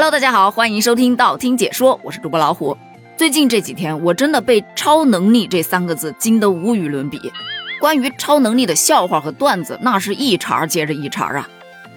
[0.00, 2.74] Hello，大家好，欢迎收听道听解说，我是主播老虎。
[3.18, 7.30] 最近这几天，我真的被“超能力”这三个字惊得无与伦比。
[7.78, 11.46] 关于超能力的笑话和段子，那是一茬接着一茬啊。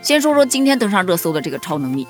[0.00, 2.06] 先说说今天登上热搜的这个超能力，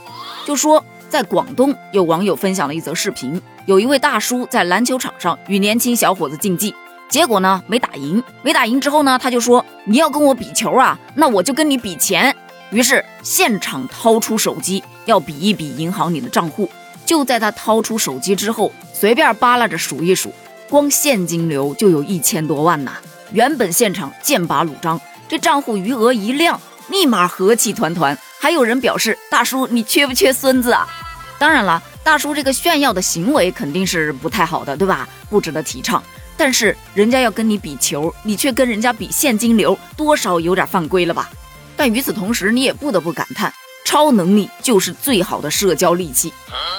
[0.47, 6.75] 就说在广东有网友分享了一则视频，有一位大叔在篮球场上与年轻小伙子竞技。
[7.09, 8.23] 结果呢，没打赢。
[8.43, 12.37] 没打赢之后呢，他就说：“你要跟我比球啊，那我就跟你比钱。”
[12.71, 16.71] 于是现场掏出手机，要比一比银行里的账户。
[17.07, 20.33] 就在他掏出手机之后，随便扒拉着数一数，
[20.69, 22.93] 光现金流就有一千多万呐！
[23.33, 28.17] 原本现场剑拔弩张，这账户余额一亮，立马和气团团。
[28.39, 30.87] 还有人表示：“大叔，你缺不缺孙子啊？”
[31.39, 35.09] 当然了，大叔这个炫耀的行为肯定是不太好的，对吧？
[35.31, 36.03] 不值得提倡。
[36.37, 41.31] 但是人家要跟你比球，你却跟人家比现金流，多少有点犯规了吧？
[41.79, 46.33] 但与此同时，你也不得不感叹，超能力就是最好的社交利器。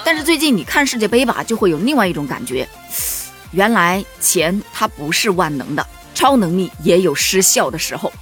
[0.04, 2.68] 但是最近你看世界杯吧，就会有另外一种感觉，
[3.50, 8.12] 原来钱它不是万能的，超能力也有失效的时候。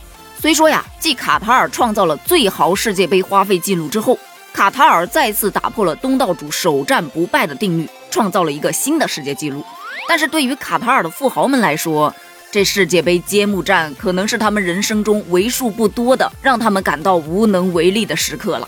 [0.41, 4.17] 虽说呀，继卡塔尔创造了最豪世界杯花费记录之后，
[4.53, 9.65] 卡塔尔再次打破了东道主首战不败的定律，创造了一个新的世界纪录。
[10.09, 12.15] 但是对于卡塔尔的富豪们来说，
[12.51, 18.67] 这世界杯揭幕战可能是他们人生中为数不多的让他们感到无能为力的时刻了。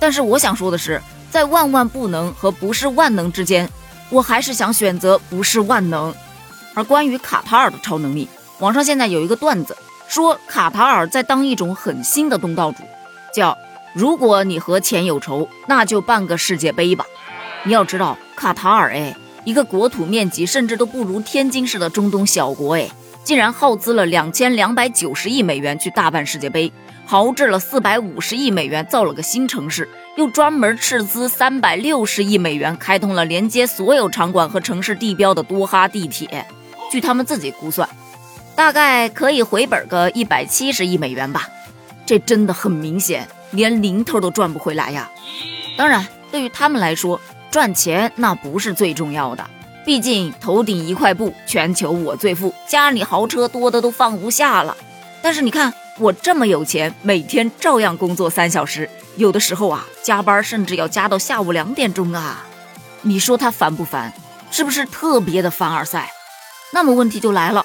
[0.00, 3.68] 但是我想说的是，在万万不能和不是万能之间，
[4.08, 6.14] 我还是想选择不是万能。
[6.72, 8.26] 而关于卡塔尔的超能力，
[8.60, 9.76] 网上现在有一个段子
[10.08, 12.78] 说，卡塔尔在当一种很新的东道主，
[13.34, 13.58] 叫
[13.92, 17.04] “如果你和钱有仇，那就办个世界杯吧”。
[17.64, 19.14] 你要知道，卡塔尔哎。
[19.44, 22.90] 一个国土面积甚至都不如天津市的中东小国，哎，
[23.28, 26.72] 竟然耗资了两千两百九十亿美元去大办世界杯，
[27.04, 36.46] 豪掷了四百五十亿美元造了个新城市，又专门斥资三百六十亿美元开通了连接所有场馆和城市地标的多哈地铁。
[36.90, 37.86] 据他们自己估算，
[38.56, 41.46] 大概可以回本个一百七十亿美元吧。
[42.06, 45.10] 这真的很明显，连零头都赚不回来呀。
[45.76, 47.20] 当然，对于他们来说，
[47.50, 49.44] 赚钱那不是最重要的，
[49.84, 54.76] 毕竟头顶一块布，全球我最富，家里豪车多的都放不下了。
[55.22, 62.44] 但是你看我这么有钱，每天照样工作三小时，有的时候啊加班甚至要加到下午两点钟啊。
[63.02, 64.12] 你说他烦不烦？
[64.50, 66.10] 是不是特别的凡尔赛？
[66.72, 67.64] 那么问题就来了，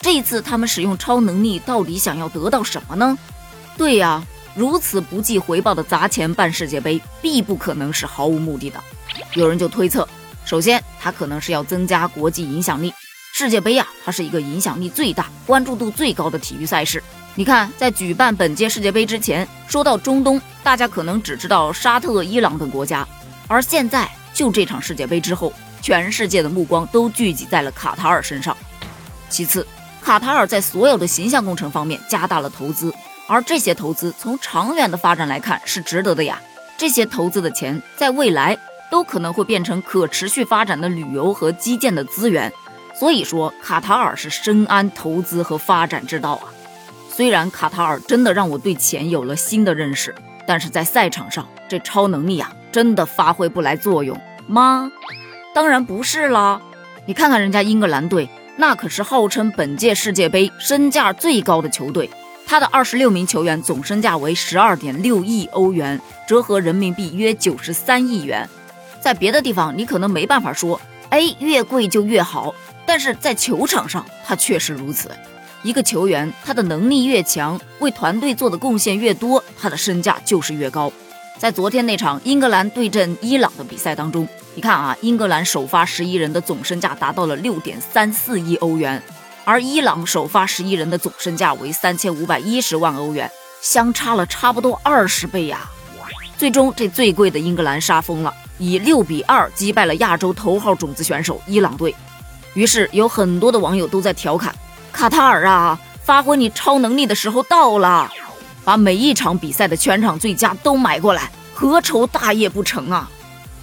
[0.00, 3.18] 这一次他们使用超能力到底想要得到什么呢？
[3.76, 4.22] 对呀，
[4.54, 8.80] 如此不计回报的砸钱办世界杯，必不可能是毫无目的的。
[9.34, 10.06] 有人就推测，
[10.44, 12.92] 首先它可能是要增加国际影响力。
[13.34, 17.02] 世界杯呀，它是一个影响力最大、关注度最高的体育赛事。
[17.34, 23.08] 你看，在举办本届世界杯之前，说到中东，大家可能只知道沙特、伊朗等国家，
[23.48, 28.54] 而现在就这场世界杯之后，全世界的目光都聚集在了卡塔尔身上。
[29.30, 29.66] 其次，
[30.02, 32.92] 卡塔尔在所有的形象工程方面加大了投资，
[33.26, 36.38] 而这些投资从长远的发展来看是值得的呀。
[36.76, 38.58] 这些投资的钱在未来。
[38.92, 42.52] 都可能会变成可持续发展的旅游和基建的资源，
[42.94, 46.52] 所以说卡塔尔是深谙投资和发展之道啊。
[47.08, 50.14] 虽然卡塔尔真的让我对钱有了新的认识，
[50.46, 54.14] 但是在赛场上这超能力啊，真的发挥不来作用
[54.46, 54.92] 吗？
[55.54, 56.60] 当然不是啦。
[57.06, 62.10] 你看看人家英格兰队，那可是号称本届世界杯身价最高的球队，
[62.44, 65.98] 他的二十六名球员总身价为十二点六亿欧元，
[66.28, 68.46] 折合人民币约九十三亿元。
[69.02, 70.80] 在别的地方，你可能没办法说，
[71.10, 72.54] 哎，越贵就越好。
[72.86, 75.10] 但是在球场上，它确实如此。
[75.64, 80.92] 一个球员，他的能力越强，为团队做的贡献越多，他的身价就是越高。
[81.38, 89.02] 在昨天那场英格兰对阵伊朗的比赛当中，你看啊，英格兰首发十一人的总身价达到了六点三四亿欧元，
[89.44, 93.30] 而伊朗首发十一人的总身价为三千五百一十万欧元，
[93.60, 95.70] 相差了差不多二十倍呀。
[96.36, 98.34] 最终，这最贵的英格兰杀疯了。
[98.62, 101.92] 以六比二击败了亚洲头号种子选手伊朗队，
[102.54, 104.54] 于是有很多的网友都在调侃
[104.92, 108.08] 卡塔尔啊，发挥你超能力的时候到了，
[108.62, 113.10] 把每一场比赛的全场最佳都买过来，何愁大业不成啊？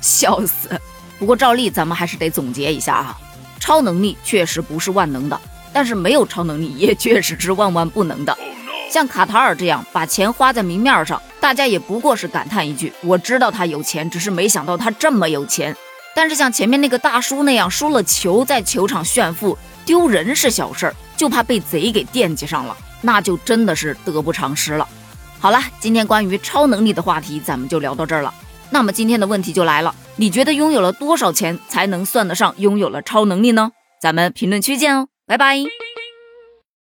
[0.01, 0.69] 笑死！
[1.17, 3.17] 不过照例咱们还是得总结一下啊，
[3.57, 5.39] 超能力确实不是万能的，
[5.71, 8.37] 但是没有超能力也确实是万万不能的。
[8.91, 15.75] 像卡塔尔这样把钱花在明面上，大家也不过是感叹一句：“我知道他有钱，只是没想到他这么有钱。”
[16.15, 24.87] 但是像前面那个大叔那样输了球在球场炫富，丢人是小事儿，就怕被贼给惦记上了，那就真的是得不偿失了。
[25.39, 28.33] 好了，今天关于超能力的话题咱们就聊到这儿了。
[28.69, 33.71] 那么今天的问题就来了，你觉得拥有了多少钱才能算得上拥有了超能力呢？
[34.01, 35.88] 咱们评论区见哦，拜拜。